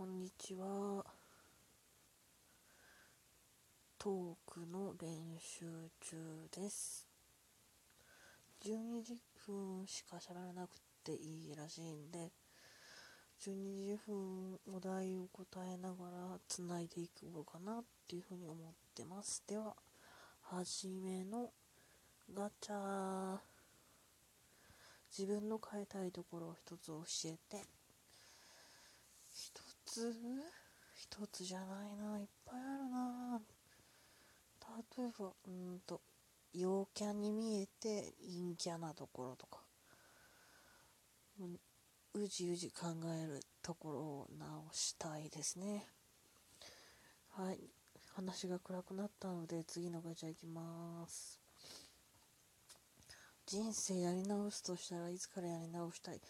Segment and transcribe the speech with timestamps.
[0.00, 1.04] こんにちは。
[3.98, 5.66] トークの練習
[6.00, 6.16] 中
[6.58, 7.06] です。
[8.64, 12.32] 12時分しか喋らなくていいらしいんで、
[13.42, 19.44] 12時分お題を答えながら繋いでいこうかなっていうふうに思ってます。
[19.46, 19.76] では、
[20.44, 21.50] はじめの
[22.32, 23.36] ガチャ。
[25.14, 27.79] 自分の変えたいところを一つ教えて。
[29.90, 30.14] 一つ？
[30.94, 32.20] 一つじゃないな。
[32.20, 33.40] いっぱいあるな。
[34.96, 36.00] 例えば、うんと、
[36.54, 39.58] 陽キャに見えて陰キャなところとか、
[42.14, 45.84] うじうじ考えるところを直したいですね。
[47.30, 47.58] はい。
[48.14, 51.40] 話が暗くなったので次のガチャいきます。
[53.44, 56.20] 人生やり直すとしたらいつからやり直したい？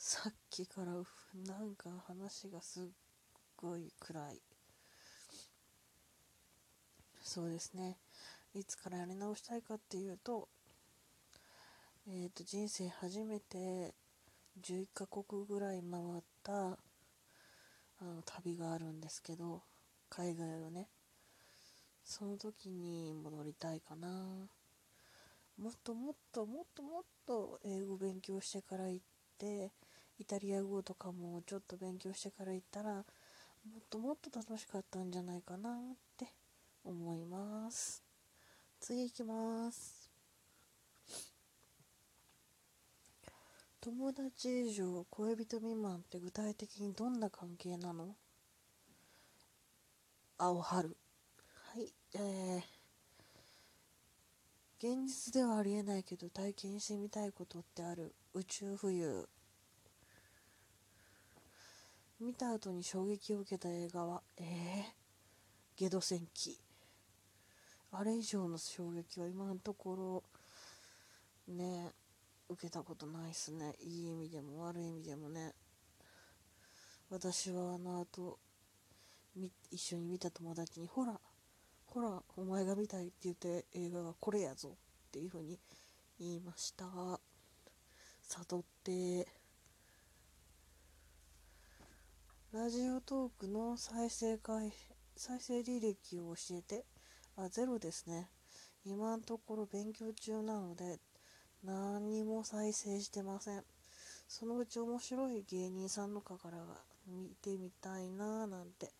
[0.00, 2.84] さっきからなんか話がすっ
[3.56, 4.40] ごい暗い。
[7.20, 7.98] そうですね。
[8.54, 10.48] いつからやり直したいかっていうと、
[12.06, 13.92] えっ、ー、と、人生初めて
[14.62, 16.78] 11カ国ぐらい回った
[18.00, 19.62] あの旅があるんですけど、
[20.08, 20.86] 海外をね。
[22.04, 24.08] その時に戻りたいかな。
[25.58, 29.04] もっともっともっともっと英語勉強してから行っ
[29.38, 29.72] て、
[30.18, 33.04] イタリア語とかもちょっと勉強してから行ったら、もっ
[33.88, 35.74] ともっと楽しかったんじゃないかなっ
[36.16, 36.26] て
[36.84, 38.02] 思います。
[38.80, 40.10] 次行きます。
[43.80, 48.16] 友達以上恋人未満って具体的にどんな関係なの？
[50.36, 50.96] 青春。
[51.74, 58.14] はい、えー、現実ではありえないけど体験してみたいことってある？
[58.34, 59.28] 宇宙浮遊。
[62.20, 64.44] 見た後に衝撃を受けた映画は、えー、
[65.76, 66.58] ゲド戦記。
[67.92, 70.24] あれ以上の衝撃は今のとこ
[71.48, 71.92] ろね
[72.48, 73.74] 受けたことないっすね。
[73.80, 75.54] いい意味でも悪い意味でもね。
[77.08, 78.40] 私はあの後
[79.70, 81.20] 一緒に見た友達にほら
[81.86, 84.70] ほらお前が見たいって言って映画がこれやぞ
[85.08, 85.58] っていう風に
[86.18, 86.84] 言いました。
[88.22, 89.37] 悟って
[92.50, 94.72] ラジオトークの再生回
[95.14, 96.86] 再生履歴を教えて
[97.36, 98.30] あ、ゼロですね。
[98.86, 100.98] 今のところ勉強中なので、
[101.62, 103.64] 何にも再生してません。
[104.26, 106.56] そのうち面白い芸人さんのかから
[107.06, 108.92] 見てみたいなぁなんて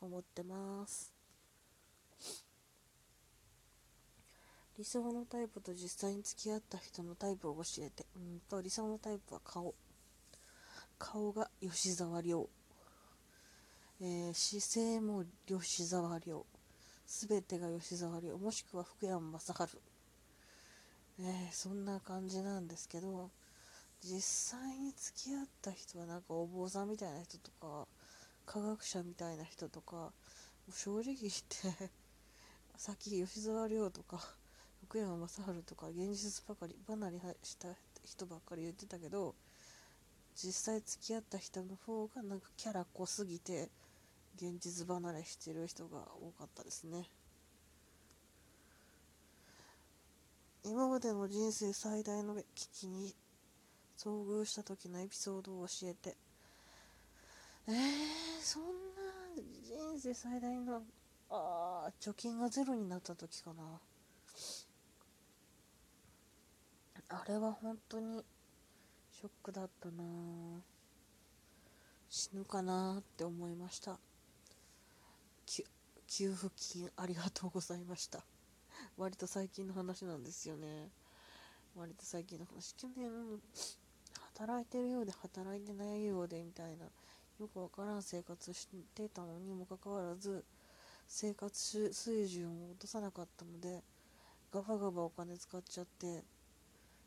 [0.00, 1.12] 思ってます。
[4.78, 8.06] 理想のタイプと実際に付き合った人のタイプを教えて。
[8.14, 9.74] うんと、理想のタイプは顔。
[11.00, 12.48] 顔が吉沢亮。
[14.00, 16.44] えー、姿勢も吉沢亮。
[17.06, 19.78] 全てが吉沢亮もしくは福山雅治、
[21.20, 23.30] えー、そんな感じなんですけど
[24.02, 27.86] 実際に付き合った人はなんかお坊さんみたいな人とか
[28.44, 30.10] 科学者みたいな人とか
[30.72, 31.14] 正直言っ
[31.48, 31.90] て
[32.76, 34.18] さっき吉沢亮とか
[34.82, 37.68] 福山雅治とか現実ばかり離れした
[38.04, 39.34] 人ばっかり言ってたけど
[40.34, 43.70] 実際付き合った人の方がなんかキャラ濃すぎて
[44.36, 47.08] 現実離れしてる人が多かったですね。
[50.62, 53.14] 今までの人生最大の危機に
[53.96, 56.16] 遭遇した時のエピソードを教えて。
[57.68, 57.74] えー、
[58.42, 58.70] そんな
[59.36, 60.82] 人生最大の
[61.30, 63.80] あ貯金がゼロになった時かな。
[67.08, 68.24] あれは本当に
[69.12, 70.04] ショックだったな
[72.08, 73.98] 死ぬかなって思いました。
[75.46, 78.24] 給付金ありがとうございました。
[78.96, 80.90] 割と最近の話なんですよね。
[81.74, 82.74] 割と最近の話。
[82.74, 83.10] 去年、
[84.34, 86.86] 働いてるようで働いてないようでみたいな、
[87.38, 90.44] よくわからん生活してたのにもかかわらず、
[91.08, 93.82] 生活水準を落とさなかったので、
[94.52, 96.24] ガバガバお金使っちゃって、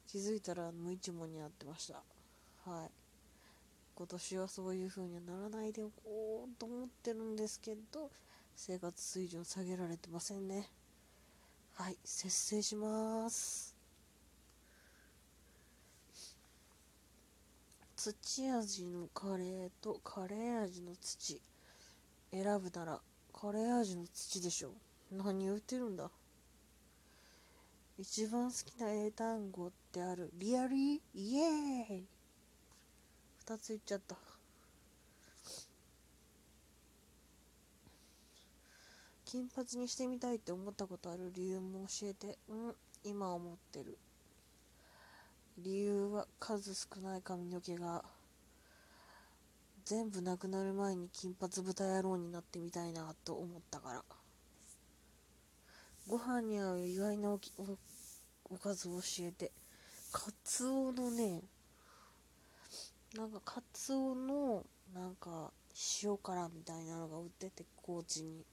[0.07, 2.03] 気づいたら無一文になってました。
[2.65, 3.08] はい。
[3.99, 8.09] 今年はそういう風にはならないでおこうと思ってるんですけど、
[8.55, 10.69] 生活水準下げられてませんね。
[11.73, 13.75] はい、節制します。
[17.97, 21.41] 土味のカレーとカレー味の土。
[22.31, 23.01] 選ぶなら
[23.33, 24.71] カレー味の土でしょ
[25.11, 26.09] 何言ってるんだ。
[27.97, 30.31] 一番好きな英単語ってある。
[30.35, 30.99] リアリー？
[31.13, 32.05] イエーイ。
[33.69, 34.15] 言っちゃった。
[39.25, 42.37] 金髪にしてみたいって思ったことある理由も教えて。
[42.47, 43.97] うん今思ってる。
[45.57, 48.03] 理由は数少ない髪の毛が
[49.85, 54.03] 全部なくなる前に金髪豚野郎になってみたいなと思ったから。
[56.07, 57.39] ご飯に合う意外なお
[58.49, 59.51] おかずを教えて。
[60.11, 61.43] カツオのね
[63.15, 65.51] なんかカツオのなんか
[66.03, 68.45] 塩辛みたいなのが売ってて高知に。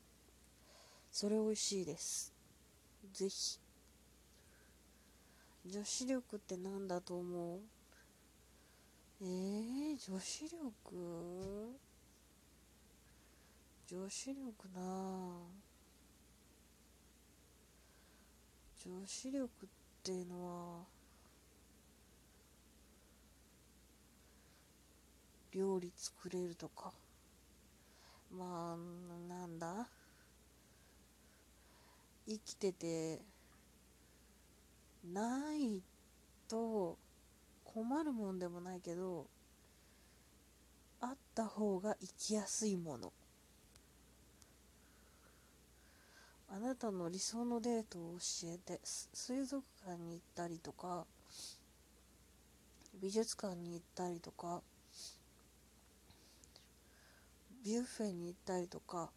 [1.13, 2.33] それ美味しいです。
[3.13, 3.59] ぜひ。
[5.67, 7.61] 女子力って何だと思う？
[9.21, 11.77] えー、女子力？
[13.89, 14.81] 女子力な
[18.85, 19.69] 女子力っ
[20.03, 20.85] ていうのは
[25.57, 26.93] 料理作れるとか。
[28.31, 28.77] まあ
[29.29, 29.89] なんだ？
[32.29, 33.21] 生きてて
[35.13, 35.81] ない
[36.49, 36.99] と
[37.65, 39.27] 困るもんでもないけど
[41.01, 43.13] あった方が生きやすいもの。
[46.49, 51.05] あなたの理想のデートを教えて水族館に行ったりとか
[53.01, 54.63] 美術館に行ったりとか
[57.67, 59.11] ビュッフェに行ったりとか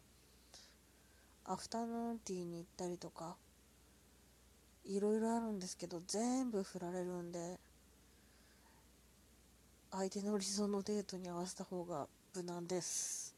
[1.44, 3.36] アフタヌーンティーに行ったりとか
[4.84, 7.60] いろいろあるんですけど全部振られるんで
[9.92, 13.36] 相手の理想のデートに合わせた方が無難です。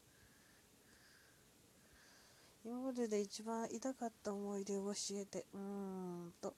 [2.65, 6.55] 今までで一番痛かった思い出を教えてうーんと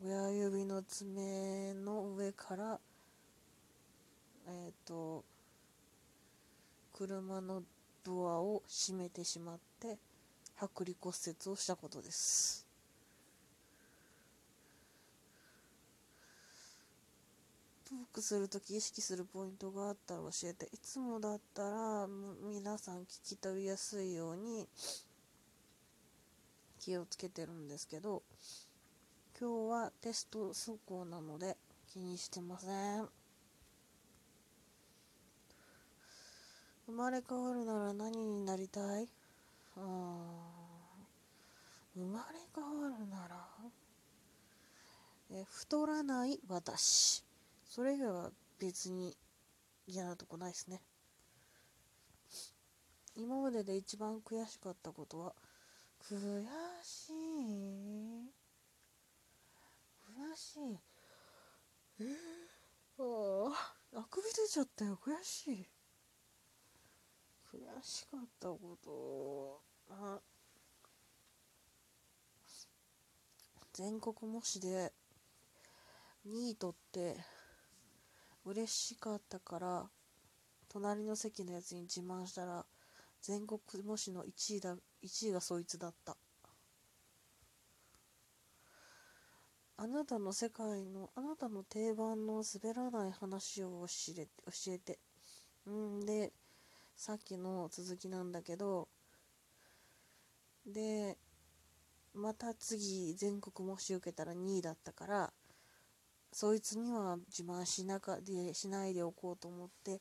[0.00, 2.78] 親指の爪の上から
[4.46, 5.24] えっ、ー、と
[7.06, 7.64] 車の
[8.04, 9.98] ドアを閉めてしまって
[10.56, 12.64] 剥離骨折をしたことです。
[17.88, 20.66] トークするとき意識するポイントがあったら教えて。
[20.72, 22.06] いつもだったら
[22.40, 24.68] 皆さん聞き取りやすいように
[26.78, 28.22] 気をつけてるんですけど
[29.38, 31.56] 今日はテスト走行なので
[31.92, 32.68] 気にしてませ
[33.00, 33.21] ん。
[36.92, 39.08] 生まれ変わるなら何になりたい？
[39.78, 39.80] あ
[41.96, 43.48] 生まれ変わるなら？
[45.30, 47.24] え太らない私。
[47.64, 48.30] それ以外は
[48.60, 49.16] 別に
[49.86, 50.82] 嫌なとこないですね。
[53.16, 55.32] 今までで一番悔しかったことは
[56.04, 56.44] 悔
[56.82, 57.14] しい。
[60.14, 60.78] 悔しい。
[62.00, 63.50] えー、あ
[63.94, 65.66] ああくび出ちゃったよ悔しい。
[67.82, 69.60] しかったこと。
[69.90, 70.20] あ。
[73.72, 74.92] 全国模試で
[76.26, 77.16] 2位取って
[78.44, 79.90] 嬉しかったから
[80.68, 82.66] 隣の席のやつに自慢したら
[83.22, 86.16] 全国模試の1位だ1位がそいつだった。
[89.78, 94.98] あなたの世界のあなたの定番の滑らない話を教えて教えて。
[95.66, 96.32] うんで
[97.04, 98.86] さっきの続きなんだけど
[100.64, 101.18] で
[102.14, 105.32] また次全国模試受けたら2位だったから
[106.30, 110.00] そいつには自慢しなかでしないでおこうと思って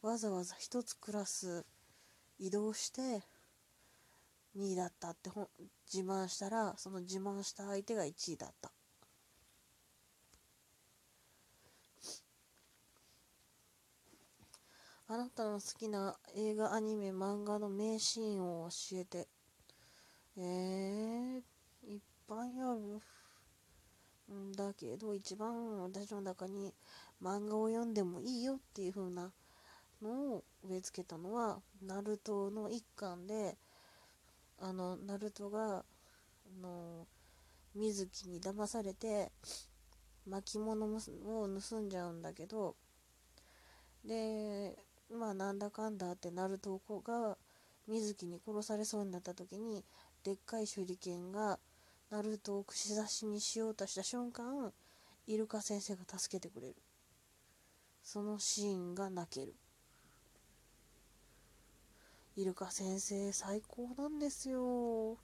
[0.00, 1.66] わざわざ1つクラス
[2.38, 3.00] 移動して
[4.56, 5.28] 2位だったって
[5.92, 8.72] 自慢したらその自慢した相手が1位だった。
[15.12, 19.28] あなたの好きな映画アニメ漫画の名シーンを教えて。
[20.38, 21.36] えー、
[21.86, 26.72] いっぱいあるんだけど一番私の中に
[27.22, 29.30] 漫画を読んでもいいよっていう風な
[30.00, 33.58] のを植え付けたのはナルトの一巻で
[34.58, 35.84] あのナルトがあ
[36.62, 37.06] の
[37.74, 39.30] 水木に騙されて
[40.26, 40.98] 巻物を
[41.60, 42.76] 盗んじゃうんだけど
[44.06, 44.74] で
[45.12, 47.36] まあなんだかんだってナルトが
[47.86, 49.84] 水木に殺されそうになった時に
[50.24, 51.58] でっかい手裏剣が
[52.10, 54.72] ナルトを串刺しにしようとした瞬間
[55.26, 56.76] イルカ先生が助けてくれる。
[58.02, 59.54] そのシーンが泣ける。
[62.36, 65.18] イルカ先生最高なんですよ。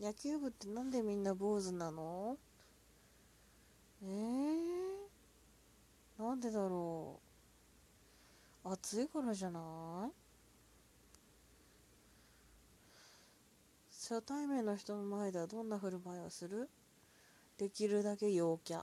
[0.00, 2.36] 野球部ってなんでみんな坊主なの？
[4.02, 7.27] えー、なんでだろう？
[8.70, 9.60] 暑いからじゃな
[10.08, 10.10] い？
[13.90, 16.68] 初対面の人の前ではどんな振る舞いをする？
[17.58, 18.82] できるだけ陽キャ。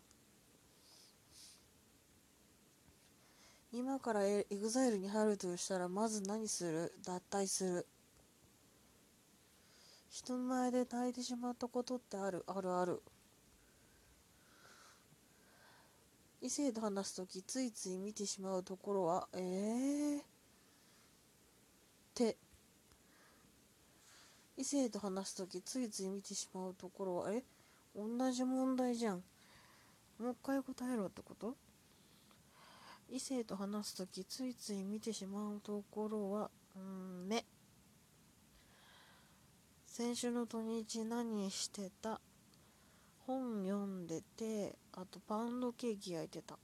[3.72, 6.94] 今から EXILE に入るとしたらまず何する？
[7.06, 7.88] 脱退する。
[10.10, 12.44] 人の前で泣いてしまったことってある？
[12.48, 13.02] あるある。
[16.42, 20.20] 異性と話す時ついつい見てしまうところはえー、
[22.14, 22.38] 手
[24.58, 27.44] 異性と話す時ついつい見てしまうところはえ
[27.96, 29.24] 同じ問題じゃん。
[30.20, 31.56] もう一回答えろってこと？
[33.10, 37.46] 異性と話す時ついつい見てしまうところはうん目
[39.86, 42.20] 先週の土日何してた？
[43.28, 46.58] 本読んでてあとパウンドケーキ焼いてた。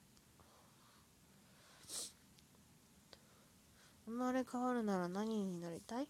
[4.05, 6.07] 生まれ変わるなら何になりたい？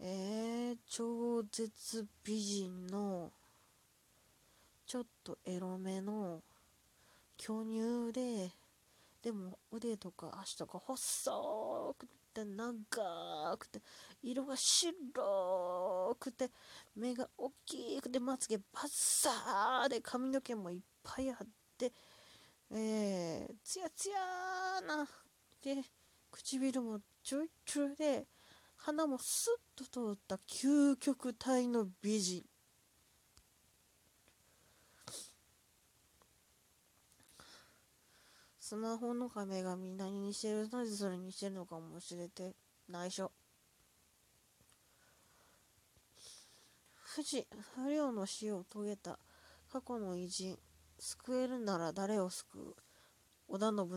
[0.00, 3.30] えー、超絶美人の
[4.86, 6.40] ちょっとエロめの
[7.36, 8.50] 巨乳で
[9.28, 13.78] でも腕とか足とか細くて長くて
[14.22, 16.48] 色が白くて
[16.96, 21.92] 目が大きくてまつげバッサーで髪の毛もいっぱいあって
[22.70, 24.16] えー、ツヤツヤ
[24.86, 25.06] な
[25.62, 25.82] で
[26.30, 28.24] 唇もちょいちょいで
[28.76, 32.44] 鼻もスッと通った究極体の美人。
[38.68, 40.68] スマホの壁紙何にしてる。
[40.68, 42.54] なぜそれにしてるのかも知れて
[42.86, 43.32] 内緒。
[46.92, 49.18] 不治不良の死を遂げた
[49.72, 50.58] 過去の偉人
[50.98, 52.76] 救えるなら誰を救う？
[53.48, 53.96] 織田信長。